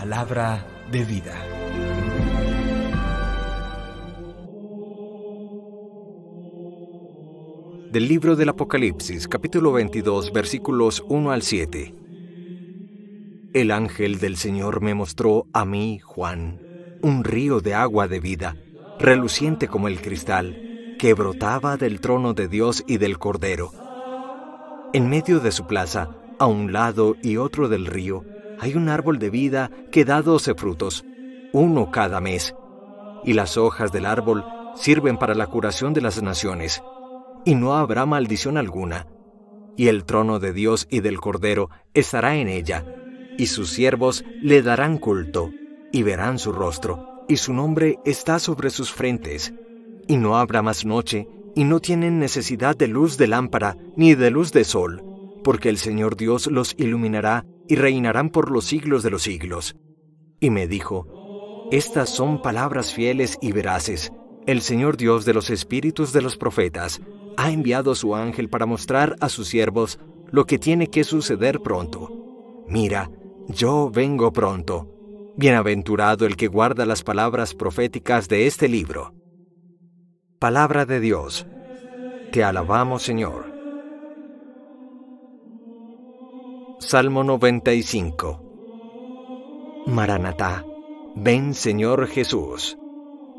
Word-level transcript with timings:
Palabra 0.00 0.66
de 0.90 1.04
vida. 1.04 1.34
Del 7.90 8.08
libro 8.08 8.34
del 8.34 8.48
Apocalipsis, 8.48 9.28
capítulo 9.28 9.70
22, 9.72 10.32
versículos 10.32 11.04
1 11.10 11.30
al 11.30 11.42
7. 11.42 11.94
El 13.52 13.70
ángel 13.70 14.18
del 14.18 14.38
Señor 14.38 14.80
me 14.80 14.94
mostró 14.94 15.46
a 15.52 15.66
mí, 15.66 15.98
Juan, 15.98 16.58
un 17.02 17.22
río 17.22 17.60
de 17.60 17.74
agua 17.74 18.08
de 18.08 18.20
vida, 18.20 18.56
reluciente 18.98 19.68
como 19.68 19.88
el 19.88 20.00
cristal, 20.00 20.96
que 20.98 21.12
brotaba 21.12 21.76
del 21.76 22.00
trono 22.00 22.32
de 22.32 22.48
Dios 22.48 22.82
y 22.86 22.96
del 22.96 23.18
Cordero. 23.18 23.72
En 24.94 25.10
medio 25.10 25.38
de 25.38 25.52
su 25.52 25.66
plaza, 25.66 26.16
a 26.38 26.46
un 26.46 26.72
lado 26.72 27.14
y 27.22 27.36
otro 27.36 27.68
del 27.68 27.84
río, 27.84 28.24
hay 28.62 28.76
un 28.76 28.88
árbol 28.88 29.18
de 29.18 29.28
vida 29.28 29.72
que 29.90 30.04
da 30.04 30.22
doce 30.22 30.54
frutos, 30.54 31.04
uno 31.52 31.90
cada 31.90 32.20
mes, 32.20 32.54
y 33.24 33.32
las 33.32 33.56
hojas 33.56 33.90
del 33.90 34.06
árbol 34.06 34.44
sirven 34.76 35.18
para 35.18 35.34
la 35.34 35.48
curación 35.48 35.94
de 35.94 36.00
las 36.00 36.22
naciones, 36.22 36.80
y 37.44 37.56
no 37.56 37.74
habrá 37.74 38.06
maldición 38.06 38.56
alguna, 38.56 39.08
y 39.76 39.88
el 39.88 40.04
trono 40.04 40.38
de 40.38 40.52
Dios 40.52 40.86
y 40.88 41.00
del 41.00 41.18
Cordero 41.20 41.70
estará 41.92 42.36
en 42.36 42.46
ella, 42.46 42.84
y 43.36 43.46
sus 43.46 43.70
siervos 43.70 44.24
le 44.40 44.62
darán 44.62 44.98
culto, 44.98 45.50
y 45.90 46.04
verán 46.04 46.38
su 46.38 46.52
rostro, 46.52 47.24
y 47.28 47.38
su 47.38 47.52
nombre 47.52 47.98
está 48.04 48.38
sobre 48.38 48.70
sus 48.70 48.92
frentes, 48.92 49.52
y 50.06 50.18
no 50.18 50.36
habrá 50.36 50.62
más 50.62 50.84
noche, 50.84 51.26
y 51.56 51.64
no 51.64 51.80
tienen 51.80 52.20
necesidad 52.20 52.76
de 52.76 52.86
luz 52.86 53.18
de 53.18 53.26
lámpara, 53.26 53.76
ni 53.96 54.14
de 54.14 54.30
luz 54.30 54.52
de 54.52 54.62
sol, 54.62 55.02
porque 55.42 55.68
el 55.68 55.78
Señor 55.78 56.16
Dios 56.16 56.46
los 56.46 56.76
iluminará 56.78 57.44
y 57.68 57.76
reinarán 57.76 58.30
por 58.30 58.50
los 58.50 58.64
siglos 58.64 59.02
de 59.02 59.10
los 59.10 59.22
siglos. 59.22 59.76
Y 60.40 60.50
me 60.50 60.66
dijo, 60.66 61.68
Estas 61.70 62.10
son 62.10 62.42
palabras 62.42 62.92
fieles 62.92 63.38
y 63.40 63.52
veraces. 63.52 64.12
El 64.46 64.60
Señor 64.60 64.96
Dios 64.96 65.24
de 65.24 65.34
los 65.34 65.50
espíritus 65.50 66.12
de 66.12 66.22
los 66.22 66.36
profetas 66.36 67.00
ha 67.36 67.50
enviado 67.50 67.94
su 67.94 68.14
ángel 68.14 68.48
para 68.48 68.66
mostrar 68.66 69.16
a 69.20 69.28
sus 69.28 69.48
siervos 69.48 69.98
lo 70.30 70.46
que 70.46 70.58
tiene 70.58 70.88
que 70.88 71.04
suceder 71.04 71.60
pronto. 71.60 72.64
Mira, 72.66 73.10
yo 73.48 73.90
vengo 73.90 74.32
pronto. 74.32 74.88
Bienaventurado 75.36 76.26
el 76.26 76.36
que 76.36 76.48
guarda 76.48 76.84
las 76.86 77.02
palabras 77.02 77.54
proféticas 77.54 78.28
de 78.28 78.46
este 78.46 78.68
libro. 78.68 79.14
Palabra 80.38 80.84
de 80.86 81.00
Dios. 81.00 81.46
Te 82.32 82.42
alabamos, 82.42 83.02
Señor. 83.02 83.51
Salmo 86.82 87.22
95 87.22 89.84
Maranatá, 89.86 90.64
ven 91.14 91.54
Señor 91.54 92.08
Jesús. 92.08 92.76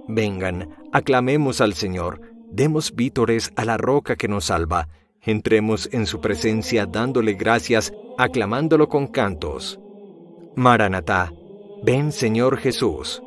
Vengan, 0.07 0.73
aclamemos 0.93 1.59
al 1.59 1.73
Señor, 1.73 2.21
demos 2.49 2.95
vítores 2.95 3.51
a 3.57 3.65
la 3.65 3.75
roca 3.75 4.15
que 4.15 4.29
nos 4.29 4.45
salva, 4.45 4.87
entremos 5.21 5.89
en 5.91 6.05
su 6.05 6.21
presencia 6.21 6.85
dándole 6.85 7.33
gracias, 7.33 7.93
aclamándolo 8.17 8.87
con 8.87 9.07
cantos. 9.07 9.77
Maranatá, 10.55 11.33
ven 11.83 12.13
Señor 12.13 12.57
Jesús. 12.57 13.21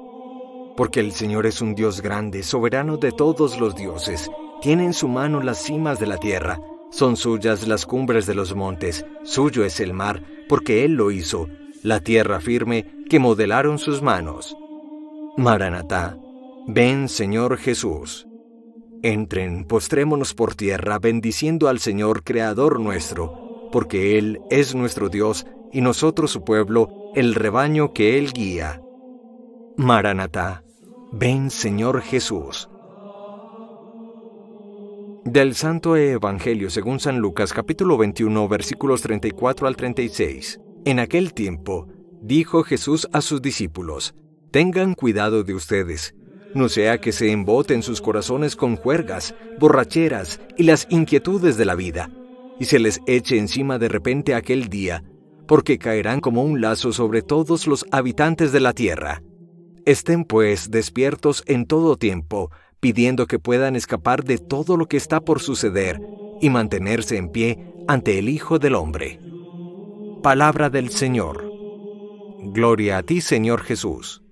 Porque 0.78 1.00
el 1.00 1.12
Señor 1.12 1.44
es 1.44 1.61
un 1.61 1.75
Dios 1.75 2.00
grande, 2.00 2.42
soberano 2.42 2.97
de 2.97 3.12
todos 3.12 3.61
los 3.61 3.77
dioses, 3.77 4.31
tiene 4.62 4.87
en 4.87 4.94
su 4.94 5.09
mano 5.09 5.42
las 5.42 5.62
cimas 5.62 6.00
de 6.00 6.06
la 6.06 6.17
tierra, 6.17 6.59
son 6.97 7.19
suyas 7.19 7.69
las 7.69 7.84
cumbres 7.84 8.25
de 8.25 8.34
los 8.34 8.55
montes, 8.55 9.05
suyo 9.22 9.66
es 9.66 9.80
el 9.80 9.92
mar, 9.92 10.22
porque 10.48 10.83
Él 10.83 10.94
lo 10.94 11.11
hizo, 11.11 11.47
la 11.83 12.00
tierra 12.00 12.41
firme 12.41 12.86
que 13.11 13.19
modelaron 13.19 13.78
sus 13.78 14.00
manos. 14.00 14.56
Maranatá, 15.36 16.16
ven 16.66 17.11
Señor 17.11 17.58
Jesús. 17.58 18.26
Entren, 19.03 19.66
postrémonos 19.66 20.32
por 20.32 20.54
tierra, 20.54 20.98
bendiciendo 20.98 21.69
al 21.69 21.81
Señor 21.81 22.25
Creador 22.25 22.81
nuestro, 22.81 23.69
porque 23.70 24.16
Él 24.16 24.41
es 24.49 24.75
nuestro 24.75 25.10
Dios 25.10 25.47
y 25.72 25.82
nosotros 25.82 26.31
su 26.31 26.44
pueblo, 26.44 27.12
el 27.15 27.34
rebaño 27.34 27.93
que 27.93 28.16
Él 28.16 28.32
guía. 28.32 28.81
Maranatá, 29.76 30.65
ven 31.12 31.50
Señor 31.50 32.00
Jesús. 32.00 32.70
Del 35.26 35.56
Santo 35.56 35.97
Evangelio 35.97 36.70
según 36.70 37.00
San 37.00 37.19
Lucas 37.19 37.53
capítulo 37.53 37.98
21 37.98 38.47
versículos 38.47 39.03
34 39.03 39.66
al 39.66 39.75
36. 39.75 40.60
En 40.84 41.00
aquel 41.00 41.34
tiempo, 41.34 41.88
dijo 42.22 42.62
Jesús 42.62 43.09
a 43.12 43.20
sus 43.20 43.42
discípulos, 43.42 44.14
Tengan 44.53 44.94
cuidado 44.94 45.42
de 45.42 45.53
ustedes, 45.53 46.14
no 46.54 46.69
sea 46.69 47.00
que 47.00 47.10
se 47.10 47.32
emboten 47.32 47.82
sus 47.82 48.00
corazones 48.00 48.54
con 48.54 48.76
juergas, 48.76 49.34
borracheras 49.59 50.41
y 50.56 50.62
las 50.62 50.87
inquietudes 50.91 51.56
de 51.56 51.64
la 51.64 51.75
vida, 51.75 52.08
y 52.60 52.66
se 52.66 52.78
les 52.78 53.00
eche 53.08 53.37
encima 53.37 53.81
de 53.81 53.88
repente 53.88 54.32
aquel 54.32 54.69
día, 54.69 55.03
porque 55.48 55.76
caerán 55.76 56.20
como 56.20 56.44
un 56.44 56.60
lazo 56.60 56.93
sobre 56.93 57.22
todos 57.22 57.66
los 57.66 57.84
habitantes 57.91 58.53
de 58.53 58.60
la 58.60 58.75
tierra. 58.75 59.25
Estén 59.87 60.25
pues 60.25 60.70
despiertos 60.70 61.43
en 61.47 61.66
todo 61.66 61.97
tiempo, 61.97 62.53
pidiendo 62.86 63.26
que 63.26 63.41
puedan 63.41 63.74
escapar 63.74 64.22
de 64.22 64.38
todo 64.38 64.76
lo 64.76 64.86
que 64.86 64.97
está 64.97 65.20
por 65.20 65.41
suceder 65.41 66.00
y 66.41 66.50
mantenerse 66.50 67.16
en 67.16 67.30
pie 67.30 67.74
ante 67.88 68.16
el 68.20 68.28
Hijo 68.28 68.60
del 68.60 68.76
Hombre. 68.76 69.19
Palabra 70.22 70.70
del 70.70 70.91
Señor. 70.91 71.50
Gloria 72.54 72.98
a 72.98 73.02
ti, 73.02 73.20
Señor 73.20 73.62
Jesús. 73.62 74.22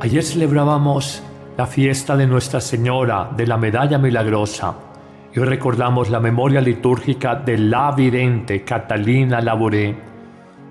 Ayer 0.00 0.22
celebrábamos 0.22 1.22
la 1.58 1.66
fiesta 1.66 2.16
de 2.16 2.26
Nuestra 2.26 2.62
Señora 2.62 3.30
de 3.36 3.46
la 3.46 3.58
Medalla 3.58 3.98
Milagrosa 3.98 4.74
y 5.34 5.38
recordamos 5.40 6.08
la 6.08 6.20
memoria 6.20 6.62
litúrgica 6.62 7.34
de 7.34 7.58
la 7.58 7.92
vidente 7.92 8.64
Catalina 8.64 9.42
Labouré, 9.42 9.94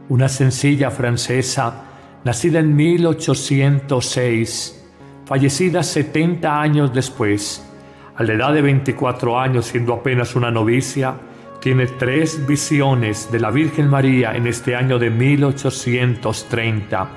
una 0.10 0.28
sencilla 0.28 0.90
francesa 0.90 1.93
nacida 2.24 2.60
en 2.60 2.76
1806, 2.76 4.86
fallecida 5.26 5.82
70 5.84 6.62
años 6.62 6.94
después, 6.94 7.68
a 8.16 8.24
la 8.24 8.34
edad 8.34 8.54
de 8.54 8.62
24 8.62 9.40
años 9.40 9.66
siendo 9.66 9.94
apenas 9.94 10.36
una 10.36 10.52
novicia, 10.52 11.16
tiene 11.60 11.88
tres 11.88 12.46
visiones 12.46 13.32
de 13.32 13.40
la 13.40 13.50
Virgen 13.52 13.90
María 13.90 14.36
en 14.36 14.46
este 14.48 14.76
año 14.76 15.00
de 15.00 15.10
1830. 15.10 17.10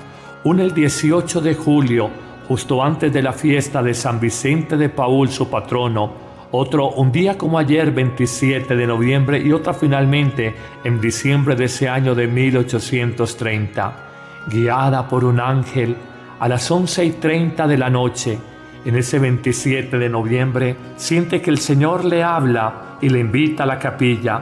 Una 0.43 0.63
el 0.63 0.73
18 0.73 1.41
de 1.41 1.53
julio, 1.55 2.09
justo 2.47 2.83
antes 2.83 3.13
de 3.13 3.21
la 3.21 3.33
fiesta 3.33 3.83
de 3.83 3.93
San 3.93 4.19
Vicente 4.19 4.75
de 4.77 4.89
Paul, 4.89 5.29
su 5.29 5.47
patrono, 5.49 6.25
otro 6.51 6.91
un 6.91 7.11
día 7.11 7.37
como 7.37 7.59
ayer, 7.59 7.91
27 7.91 8.73
de 8.75 8.87
noviembre, 8.87 9.39
y 9.39 9.51
otra 9.51 9.73
finalmente 9.73 10.55
en 10.83 11.01
diciembre 11.01 11.57
de 11.57 11.65
ese 11.65 11.89
año 11.89 12.15
de 12.15 12.27
1830 12.27 14.06
guiada 14.49 15.07
por 15.07 15.25
un 15.25 15.39
ángel, 15.39 15.95
a 16.39 16.47
las 16.47 16.69
once 16.69 17.03
y 17.03 17.11
treinta 17.11 17.67
de 17.67 17.77
la 17.77 17.89
noche, 17.89 18.39
en 18.85 18.95
ese 18.95 19.19
27 19.19 19.97
de 19.97 20.09
noviembre, 20.09 20.75
siente 20.95 21.41
que 21.41 21.49
el 21.49 21.57
Señor 21.57 22.05
le 22.05 22.23
habla 22.23 22.97
y 23.01 23.09
le 23.09 23.19
invita 23.19 23.63
a 23.63 23.65
la 23.65 23.79
capilla. 23.79 24.41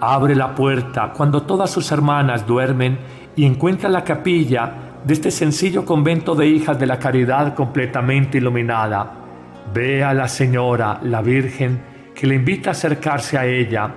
Abre 0.00 0.34
la 0.34 0.54
puerta 0.54 1.12
cuando 1.14 1.42
todas 1.42 1.70
sus 1.70 1.90
hermanas 1.92 2.46
duermen 2.46 2.98
y 3.36 3.44
encuentra 3.44 3.88
la 3.88 4.04
capilla 4.04 4.72
de 5.04 5.12
este 5.12 5.30
sencillo 5.30 5.84
convento 5.84 6.34
de 6.34 6.46
hijas 6.46 6.78
de 6.78 6.86
la 6.86 6.98
caridad 6.98 7.54
completamente 7.54 8.38
iluminada. 8.38 9.12
Ve 9.74 10.02
a 10.02 10.14
la 10.14 10.28
Señora, 10.28 11.00
la 11.02 11.20
Virgen, 11.20 11.82
que 12.14 12.26
le 12.26 12.36
invita 12.36 12.70
a 12.70 12.72
acercarse 12.72 13.36
a 13.36 13.44
ella. 13.44 13.90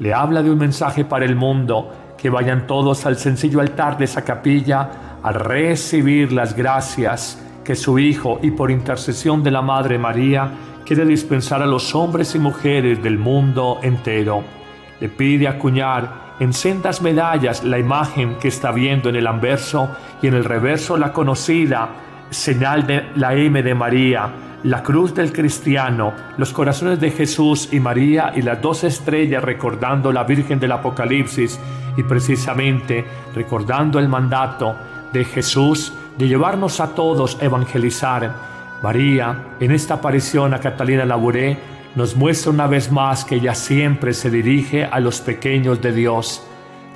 Le 0.00 0.12
habla 0.12 0.42
de 0.42 0.50
un 0.50 0.58
mensaje 0.58 1.04
para 1.04 1.24
el 1.24 1.36
mundo 1.36 1.90
que 2.20 2.28
vayan 2.28 2.66
todos 2.66 3.06
al 3.06 3.16
sencillo 3.16 3.60
altar 3.60 3.96
de 3.96 4.04
esa 4.04 4.22
capilla 4.22 5.18
a 5.22 5.32
recibir 5.32 6.32
las 6.32 6.54
gracias 6.54 7.42
que 7.64 7.74
su 7.74 7.98
Hijo 7.98 8.40
y 8.42 8.50
por 8.50 8.70
intercesión 8.70 9.42
de 9.42 9.50
la 9.50 9.62
Madre 9.62 9.98
María 9.98 10.50
quiere 10.84 11.06
dispensar 11.06 11.62
a 11.62 11.66
los 11.66 11.94
hombres 11.94 12.34
y 12.34 12.38
mujeres 12.38 13.02
del 13.02 13.18
mundo 13.18 13.78
entero. 13.82 14.44
Le 15.00 15.08
pide 15.08 15.48
acuñar 15.48 16.34
en 16.40 16.52
sendas 16.52 17.00
medallas 17.00 17.64
la 17.64 17.78
imagen 17.78 18.36
que 18.36 18.48
está 18.48 18.70
viendo 18.70 19.08
en 19.08 19.16
el 19.16 19.26
anverso 19.26 19.88
y 20.20 20.26
en 20.26 20.34
el 20.34 20.44
reverso 20.44 20.98
la 20.98 21.12
conocida 21.12 21.88
señal 22.30 22.86
de 22.86 23.10
la 23.16 23.34
M 23.34 23.62
de 23.62 23.74
María, 23.74 24.30
la 24.62 24.82
cruz 24.82 25.14
del 25.14 25.32
cristiano, 25.32 26.12
los 26.36 26.52
corazones 26.52 27.00
de 27.00 27.10
Jesús 27.10 27.68
y 27.72 27.80
María 27.80 28.32
y 28.34 28.42
las 28.42 28.60
dos 28.60 28.84
estrellas 28.84 29.42
recordando 29.42 30.12
la 30.12 30.24
Virgen 30.24 30.60
del 30.60 30.72
Apocalipsis 30.72 31.58
y 31.96 32.02
precisamente 32.02 33.04
recordando 33.34 33.98
el 33.98 34.08
mandato 34.08 34.76
de 35.12 35.24
Jesús 35.24 35.92
de 36.18 36.28
llevarnos 36.28 36.80
a 36.80 36.94
todos 36.94 37.38
a 37.40 37.44
evangelizar. 37.46 38.32
María, 38.82 39.56
en 39.60 39.72
esta 39.72 39.94
aparición 39.94 40.54
a 40.54 40.60
Catalina 40.60 41.04
Labouré, 41.04 41.58
nos 41.96 42.14
muestra 42.14 42.52
una 42.52 42.66
vez 42.66 42.92
más 42.92 43.24
que 43.24 43.36
ella 43.36 43.54
siempre 43.54 44.12
se 44.14 44.30
dirige 44.30 44.84
a 44.84 45.00
los 45.00 45.20
pequeños 45.20 45.80
de 45.80 45.92
Dios. 45.92 46.46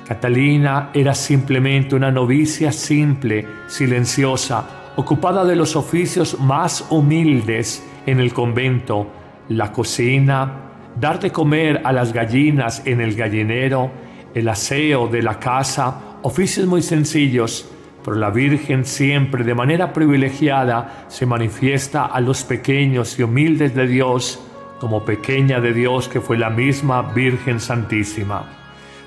Catalina 0.07 0.91
era 0.93 1.13
simplemente 1.15 1.95
una 1.95 2.11
novicia 2.11 2.71
simple, 2.71 3.47
silenciosa, 3.67 4.84
ocupada 4.95 5.43
de 5.43 5.55
los 5.55 5.75
oficios 5.75 6.39
más 6.39 6.85
humildes 6.89 7.85
en 8.05 8.19
el 8.19 8.33
convento, 8.33 9.07
la 9.49 9.71
cocina, 9.71 10.51
dar 10.99 11.19
de 11.19 11.31
comer 11.31 11.81
a 11.83 11.91
las 11.91 12.13
gallinas 12.13 12.81
en 12.85 13.01
el 13.01 13.15
gallinero, 13.15 13.91
el 14.33 14.47
aseo 14.47 15.07
de 15.07 15.21
la 15.21 15.39
casa, 15.39 16.17
oficios 16.21 16.65
muy 16.65 16.81
sencillos, 16.81 17.69
pero 18.03 18.17
la 18.17 18.29
Virgen 18.29 18.85
siempre 18.85 19.43
de 19.43 19.55
manera 19.55 19.91
privilegiada 19.91 21.05
se 21.07 21.25
manifiesta 21.25 22.05
a 22.05 22.21
los 22.21 22.43
pequeños 22.43 23.17
y 23.17 23.23
humildes 23.23 23.73
de 23.73 23.87
Dios 23.87 24.39
como 24.79 25.03
pequeña 25.03 25.59
de 25.59 25.73
Dios 25.73 26.07
que 26.07 26.21
fue 26.21 26.37
la 26.37 26.49
misma 26.49 27.01
Virgen 27.01 27.59
Santísima. 27.59 28.45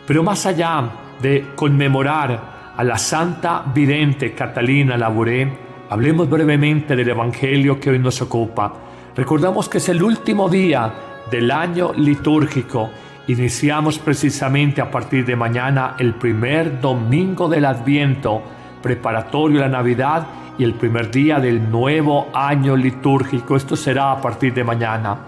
Pero 0.07 0.23
más 0.23 0.47
allá 0.47 0.91
de 1.23 1.47
conmemorar 1.55 2.73
a 2.77 2.85
la 2.85 2.99
santa 2.99 3.65
vidente 3.75 4.33
Catalina 4.33 4.97
Labouré, 4.97 5.68
hablemos 5.91 6.29
brevemente 6.29 6.95
del 6.95 7.09
Evangelio 7.09 7.81
que 7.81 7.91
hoy 7.91 7.99
nos 7.99 8.21
ocupa. 8.21 8.75
Recordamos 9.17 9.69
que 9.69 9.79
es 9.79 9.89
el 9.89 10.03
último 10.03 10.49
día 10.49 10.93
del 11.31 11.51
año 11.51 11.93
litúrgico. 11.95 12.91
Iniciamos 13.27 13.99
precisamente 13.99 14.81
a 14.81 14.91
partir 14.91 15.25
de 15.25 15.37
mañana 15.37 15.97
el 15.99 16.15
primer 16.15 16.81
domingo 16.81 17.49
del 17.49 17.65
Adviento, 17.65 18.43
preparatorio 18.83 19.59
a 19.59 19.69
la 19.69 19.79
Navidad 19.79 20.27
y 20.59 20.65
el 20.65 20.75
primer 20.75 21.11
día 21.11 21.39
del 21.39 21.71
nuevo 21.71 22.29
año 22.33 22.77
litúrgico. 22.77 23.57
Esto 23.57 23.77
será 23.77 24.13
a 24.13 24.21
partir 24.21 24.55
de 24.55 24.65
mañana. 24.65 25.19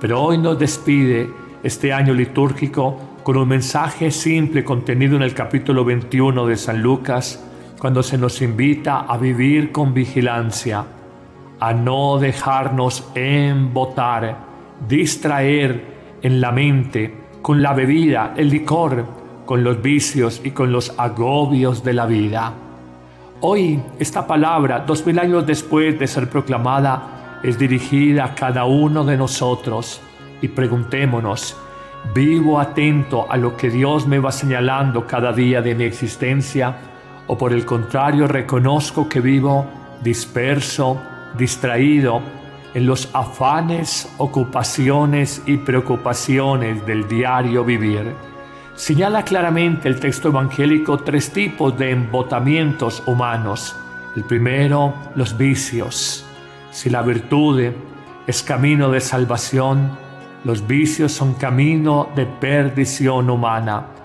Pero 0.00 0.22
hoy 0.22 0.38
nos 0.38 0.58
despide 0.58 1.30
este 1.62 1.92
año 1.92 2.14
litúrgico 2.14 2.98
con 3.22 3.36
un 3.36 3.48
mensaje 3.48 4.10
simple 4.10 4.64
contenido 4.64 5.16
en 5.16 5.22
el 5.22 5.34
capítulo 5.34 5.84
21 5.84 6.46
de 6.46 6.56
San 6.56 6.80
Lucas, 6.80 7.44
cuando 7.80 8.02
se 8.02 8.18
nos 8.18 8.42
invita 8.42 9.06
a 9.08 9.16
vivir 9.16 9.72
con 9.72 9.94
vigilancia, 9.94 10.84
a 11.58 11.72
no 11.72 12.18
dejarnos 12.18 13.10
embotar, 13.14 14.36
distraer 14.86 16.18
en 16.20 16.42
la 16.42 16.52
mente 16.52 17.14
con 17.40 17.62
la 17.62 17.72
bebida, 17.72 18.34
el 18.36 18.50
licor, 18.50 19.06
con 19.46 19.64
los 19.64 19.80
vicios 19.80 20.42
y 20.44 20.50
con 20.50 20.70
los 20.70 20.92
agobios 20.98 21.82
de 21.82 21.94
la 21.94 22.04
vida. 22.04 22.52
Hoy 23.40 23.82
esta 23.98 24.26
palabra, 24.26 24.80
dos 24.80 25.06
mil 25.06 25.18
años 25.18 25.46
después 25.46 25.98
de 25.98 26.06
ser 26.06 26.28
proclamada, 26.28 27.40
es 27.42 27.58
dirigida 27.58 28.26
a 28.26 28.34
cada 28.34 28.66
uno 28.66 29.04
de 29.04 29.16
nosotros 29.16 30.02
y 30.42 30.48
preguntémonos, 30.48 31.56
¿vivo 32.14 32.60
atento 32.60 33.26
a 33.30 33.38
lo 33.38 33.56
que 33.56 33.70
Dios 33.70 34.06
me 34.06 34.18
va 34.18 34.32
señalando 34.32 35.06
cada 35.06 35.32
día 35.32 35.62
de 35.62 35.74
mi 35.74 35.84
existencia? 35.84 36.89
¿O 37.32 37.38
por 37.38 37.52
el 37.52 37.64
contrario 37.64 38.26
reconozco 38.26 39.08
que 39.08 39.20
vivo 39.20 39.64
disperso, 40.02 41.00
distraído 41.38 42.20
en 42.74 42.86
los 42.86 43.08
afanes, 43.14 44.12
ocupaciones 44.18 45.40
y 45.46 45.58
preocupaciones 45.58 46.84
del 46.84 47.06
diario 47.06 47.64
vivir? 47.64 48.12
Señala 48.74 49.22
claramente 49.22 49.86
el 49.88 50.00
texto 50.00 50.26
evangélico 50.26 50.98
tres 50.98 51.30
tipos 51.30 51.78
de 51.78 51.92
embotamientos 51.92 53.00
humanos. 53.06 53.76
El 54.16 54.24
primero, 54.24 54.92
los 55.14 55.38
vicios. 55.38 56.26
Si 56.72 56.90
la 56.90 57.02
virtud 57.02 57.62
es 58.26 58.42
camino 58.42 58.90
de 58.90 59.00
salvación, 59.00 59.96
los 60.42 60.66
vicios 60.66 61.12
son 61.12 61.34
camino 61.34 62.08
de 62.16 62.26
perdición 62.26 63.30
humana. 63.30 63.99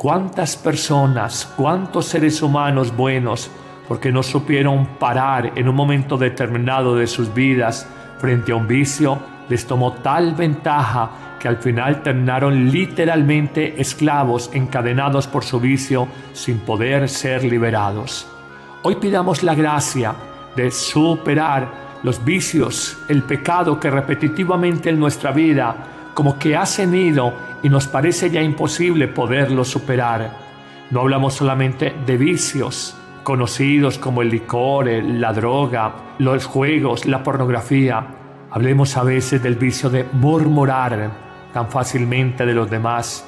¿Cuántas 0.00 0.56
personas, 0.56 1.52
cuántos 1.58 2.06
seres 2.06 2.40
humanos 2.40 2.96
buenos, 2.96 3.50
porque 3.86 4.10
no 4.10 4.22
supieron 4.22 4.86
parar 4.98 5.52
en 5.56 5.68
un 5.68 5.74
momento 5.74 6.16
determinado 6.16 6.96
de 6.96 7.06
sus 7.06 7.34
vidas 7.34 7.86
frente 8.18 8.52
a 8.52 8.56
un 8.56 8.66
vicio, 8.66 9.18
les 9.50 9.66
tomó 9.66 9.92
tal 9.92 10.34
ventaja 10.34 11.36
que 11.38 11.48
al 11.48 11.58
final 11.58 12.02
terminaron 12.02 12.70
literalmente 12.70 13.78
esclavos 13.78 14.48
encadenados 14.54 15.26
por 15.26 15.44
su 15.44 15.60
vicio 15.60 16.08
sin 16.32 16.60
poder 16.60 17.06
ser 17.06 17.44
liberados. 17.44 18.26
Hoy 18.82 18.96
pidamos 18.96 19.42
la 19.42 19.54
gracia 19.54 20.14
de 20.56 20.70
superar 20.70 21.98
los 22.04 22.24
vicios, 22.24 22.96
el 23.10 23.22
pecado 23.24 23.78
que 23.78 23.90
repetitivamente 23.90 24.88
en 24.88 24.98
nuestra 24.98 25.30
vida 25.30 25.76
como 26.14 26.38
que 26.38 26.56
ha 26.56 26.64
cenido 26.64 27.32
y 27.62 27.68
nos 27.68 27.86
parece 27.86 28.30
ya 28.30 28.42
imposible 28.42 29.08
poderlo 29.08 29.64
superar. 29.64 30.30
No 30.90 31.00
hablamos 31.00 31.34
solamente 31.34 31.94
de 32.06 32.16
vicios 32.16 32.96
conocidos 33.22 33.98
como 33.98 34.22
el 34.22 34.30
licor, 34.30 34.88
la 34.88 35.32
droga, 35.32 35.92
los 36.18 36.46
juegos, 36.46 37.06
la 37.06 37.22
pornografía. 37.22 38.06
Hablemos 38.50 38.96
a 38.96 39.04
veces 39.04 39.42
del 39.42 39.56
vicio 39.56 39.90
de 39.90 40.04
murmurar, 40.12 41.10
tan 41.52 41.70
fácilmente 41.70 42.46
de 42.46 42.54
los 42.54 42.70
demás, 42.70 43.26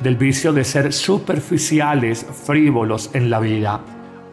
del 0.00 0.16
vicio 0.16 0.52
de 0.52 0.64
ser 0.64 0.92
superficiales, 0.92 2.26
frívolos 2.46 3.10
en 3.14 3.30
la 3.30 3.40
vida. 3.40 3.80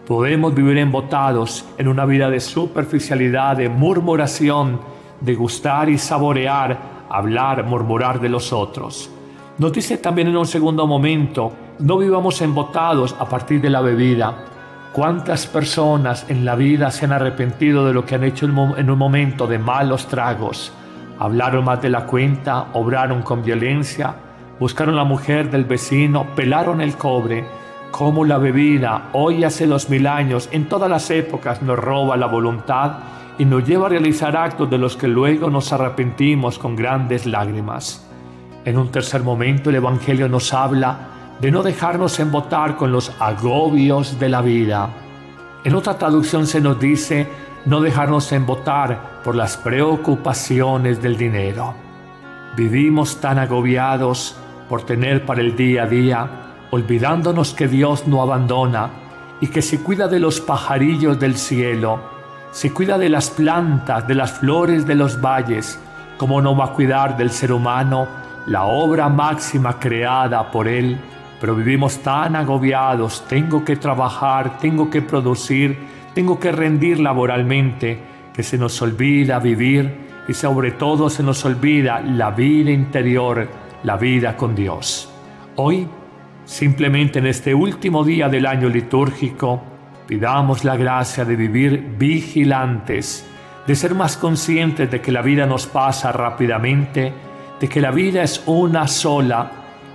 Podemos 0.07 0.55
vivir 0.55 0.77
embotados 0.77 1.65
en 1.77 1.87
una 1.87 2.05
vida 2.05 2.29
de 2.29 2.39
superficialidad, 2.39 3.57
de 3.57 3.69
murmuración, 3.69 4.79
de 5.21 5.35
gustar 5.35 5.89
y 5.89 5.97
saborear, 5.97 7.05
hablar, 7.09 7.65
murmurar 7.65 8.19
de 8.19 8.29
los 8.29 8.53
otros. 8.53 9.11
Nos 9.59 9.73
dice 9.73 9.97
también 9.97 10.29
en 10.29 10.37
un 10.37 10.45
segundo 10.45 10.87
momento, 10.87 11.51
no 11.79 11.97
vivamos 11.97 12.41
embotados 12.41 13.13
a 13.19 13.25
partir 13.25 13.59
de 13.59 13.69
la 13.69 13.81
bebida. 13.81 14.45
¿Cuántas 14.93 15.47
personas 15.47 16.25
en 16.29 16.45
la 16.45 16.55
vida 16.55 16.89
se 16.91 17.03
han 17.03 17.11
arrepentido 17.11 17.85
de 17.85 17.93
lo 17.93 18.05
que 18.05 18.15
han 18.15 18.23
hecho 18.23 18.45
en 18.45 18.89
un 18.89 18.97
momento 18.97 19.47
de 19.47 19.59
malos 19.59 20.07
tragos? 20.07 20.71
Hablaron 21.19 21.65
más 21.65 21.81
de 21.81 21.89
la 21.89 22.05
cuenta, 22.05 22.67
obraron 22.71 23.21
con 23.21 23.43
violencia, 23.43 24.15
buscaron 24.61 24.95
la 24.95 25.03
mujer 25.03 25.51
del 25.51 25.65
vecino, 25.65 26.27
pelaron 26.37 26.79
el 26.79 26.95
cobre. 26.95 27.43
Como 27.91 28.23
la 28.23 28.37
bebida, 28.37 29.09
hoy 29.11 29.43
hace 29.43 29.67
dos 29.67 29.89
mil 29.89 30.07
años, 30.07 30.47
en 30.53 30.69
todas 30.69 30.89
las 30.89 31.11
épocas 31.11 31.61
nos 31.61 31.77
roba 31.77 32.15
la 32.15 32.27
voluntad 32.27 32.93
y 33.37 33.43
nos 33.43 33.67
lleva 33.67 33.87
a 33.87 33.89
realizar 33.89 34.37
actos 34.37 34.69
de 34.69 34.77
los 34.77 34.95
que 34.95 35.09
luego 35.09 35.49
nos 35.49 35.73
arrepentimos 35.73 36.57
con 36.57 36.77
grandes 36.77 37.25
lágrimas. 37.25 38.08
En 38.69 38.77
un 38.77 38.91
tercer 38.91 39.23
momento 39.23 39.71
el 39.71 39.77
Evangelio 39.77 40.29
nos 40.29 40.53
habla 40.53 40.99
de 41.41 41.49
no 41.49 41.63
dejarnos 41.63 42.19
embotar 42.19 42.75
con 42.75 42.91
los 42.91 43.11
agobios 43.19 44.19
de 44.19 44.29
la 44.29 44.43
vida. 44.43 44.89
En 45.63 45.73
otra 45.73 45.97
traducción 45.97 46.45
se 46.45 46.61
nos 46.61 46.79
dice 46.79 47.27
no 47.65 47.81
dejarnos 47.81 48.31
embotar 48.31 49.21
por 49.23 49.33
las 49.33 49.57
preocupaciones 49.57 51.01
del 51.01 51.17
dinero. 51.17 51.73
Vivimos 52.55 53.19
tan 53.19 53.39
agobiados 53.39 54.35
por 54.69 54.83
tener 54.83 55.25
para 55.25 55.41
el 55.41 55.55
día 55.55 55.85
a 55.85 55.87
día, 55.87 56.29
olvidándonos 56.69 57.55
que 57.55 57.67
Dios 57.67 58.05
no 58.05 58.21
abandona 58.21 58.91
y 59.41 59.47
que 59.47 59.63
se 59.63 59.79
cuida 59.81 60.07
de 60.07 60.19
los 60.19 60.41
pajarillos 60.41 61.19
del 61.19 61.37
cielo, 61.37 62.01
se 62.51 62.71
cuida 62.71 62.99
de 62.99 63.09
las 63.09 63.31
plantas, 63.31 64.07
de 64.07 64.13
las 64.13 64.33
flores 64.33 64.85
de 64.85 64.93
los 64.93 65.19
valles, 65.19 65.79
como 66.19 66.39
no 66.39 66.55
va 66.55 66.65
a 66.65 66.73
cuidar 66.73 67.17
del 67.17 67.31
ser 67.31 67.51
humano, 67.51 68.28
la 68.47 68.63
obra 68.63 69.09
máxima 69.09 69.79
creada 69.79 70.49
por 70.51 70.67
Él, 70.67 70.97
pero 71.39 71.55
vivimos 71.55 71.99
tan 71.99 72.35
agobiados, 72.35 73.25
tengo 73.27 73.63
que 73.63 73.75
trabajar, 73.75 74.57
tengo 74.57 74.89
que 74.89 75.01
producir, 75.01 75.77
tengo 76.13 76.39
que 76.39 76.51
rendir 76.51 76.99
laboralmente, 76.99 77.99
que 78.33 78.43
se 78.43 78.57
nos 78.57 78.81
olvida 78.81 79.39
vivir 79.39 80.23
y 80.27 80.33
sobre 80.33 80.71
todo 80.71 81.09
se 81.09 81.23
nos 81.23 81.43
olvida 81.45 82.01
la 82.01 82.31
vida 82.31 82.71
interior, 82.71 83.47
la 83.83 83.97
vida 83.97 84.35
con 84.35 84.55
Dios. 84.55 85.11
Hoy, 85.55 85.87
simplemente 86.45 87.19
en 87.19 87.27
este 87.27 87.53
último 87.53 88.03
día 88.03 88.29
del 88.29 88.45
año 88.45 88.69
litúrgico, 88.69 89.61
pidamos 90.07 90.63
la 90.63 90.75
gracia 90.75 91.23
de 91.23 91.35
vivir 91.35 91.95
vigilantes, 91.97 93.27
de 93.65 93.75
ser 93.75 93.93
más 93.93 94.17
conscientes 94.17 94.89
de 94.89 95.01
que 95.01 95.11
la 95.11 95.21
vida 95.21 95.45
nos 95.45 95.67
pasa 95.67 96.11
rápidamente, 96.11 97.13
de 97.59 97.67
que 97.67 97.81
la 97.81 97.91
vida 97.91 98.23
es 98.23 98.41
una 98.45 98.87
sola 98.87 99.51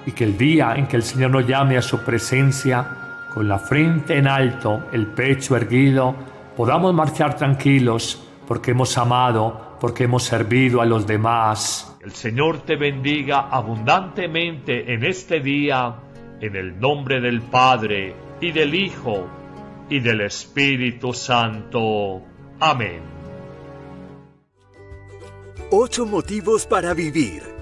y 0.06 0.12
que 0.12 0.24
el 0.24 0.36
día 0.36 0.74
en 0.76 0.86
que 0.86 0.96
el 0.96 1.02
Señor 1.02 1.30
nos 1.30 1.46
llame 1.46 1.76
a 1.76 1.82
su 1.82 1.98
presencia, 2.00 2.86
con 3.32 3.48
la 3.48 3.58
frente 3.58 4.16
en 4.18 4.28
alto, 4.28 4.84
el 4.92 5.06
pecho 5.06 5.56
erguido, 5.56 6.14
podamos 6.56 6.94
marchar 6.94 7.36
tranquilos 7.36 8.22
porque 8.46 8.72
hemos 8.72 8.96
amado, 8.98 9.76
porque 9.80 10.04
hemos 10.04 10.22
servido 10.22 10.80
a 10.80 10.86
los 10.86 11.06
demás. 11.06 11.96
El 12.02 12.12
Señor 12.12 12.60
te 12.60 12.76
bendiga 12.76 13.48
abundantemente 13.48 14.92
en 14.92 15.04
este 15.04 15.40
día, 15.40 15.96
en 16.40 16.54
el 16.54 16.78
nombre 16.78 17.20
del 17.20 17.40
Padre, 17.40 18.14
y 18.40 18.52
del 18.52 18.74
Hijo, 18.74 19.26
y 19.88 20.00
del 20.00 20.20
Espíritu 20.20 21.12
Santo. 21.12 22.20
Amén. 22.60 23.00
Ocho 25.70 26.06
motivos 26.06 26.66
para 26.66 26.92
vivir. 26.94 27.53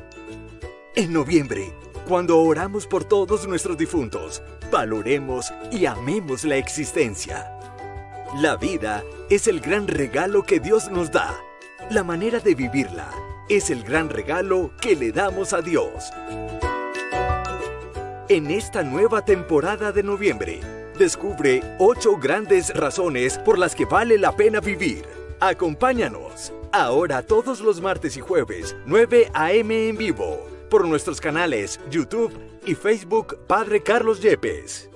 En 0.95 1.11
noviembre 1.11 1.73
Cuando 2.07 2.39
oramos 2.39 2.87
por 2.87 3.05
todos 3.05 3.49
nuestros 3.49 3.79
difuntos, 3.79 4.43
valoremos 4.71 5.51
y 5.71 5.87
amemos 5.87 6.45
la 6.45 6.57
existencia. 6.57 7.51
La 8.43 8.57
vida 8.57 9.03
es 9.31 9.47
el 9.47 9.61
gran 9.61 9.89
regalo 9.89 10.43
que 10.43 10.61
Dios 10.61 10.91
nos 10.91 11.11
da. 11.11 11.35
La 11.91 12.05
manera 12.05 12.41
de 12.41 12.55
vivirla 12.55 13.09
es 13.49 13.71
el 13.71 13.85
gran 13.85 14.11
regalo 14.11 14.73
que 14.83 14.95
le 14.95 15.13
damos 15.13 15.55
a 15.55 15.63
Dios. 15.63 16.13
En 18.29 18.51
esta 18.51 18.83
nueva 18.83 19.25
temporada 19.25 19.93
de 19.93 20.03
noviembre, 20.03 20.61
descubre 20.99 21.63
ocho 21.79 22.19
grandes 22.19 22.69
razones 22.75 23.39
por 23.39 23.57
las 23.57 23.75
que 23.75 23.87
vale 23.87 24.19
la 24.19 24.37
pena 24.37 24.61
vivir. 24.61 25.07
Acompáñanos. 25.41 26.53
Ahora 26.71 27.23
todos 27.23 27.61
los 27.61 27.81
martes 27.81 28.19
y 28.19 28.21
jueves, 28.21 28.77
9 28.85 29.31
a.m. 29.33 29.89
en 29.89 29.97
vivo 29.97 30.52
por 30.73 30.89
nuestros 30.89 31.21
canales 31.21 31.79
YouTube 31.91 32.33
y 32.65 32.75
Facebook 32.75 33.37
Padre 33.47 33.83
Carlos 33.83 34.23
Yepes. 34.23 34.92